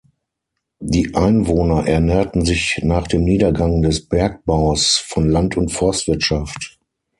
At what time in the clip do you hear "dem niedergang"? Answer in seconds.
3.07-3.83